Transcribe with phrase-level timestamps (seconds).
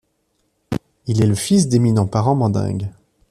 [1.05, 2.89] Il est le fils d'éminents parents mandingues.